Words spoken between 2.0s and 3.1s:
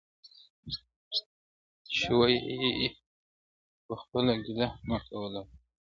و ئې کې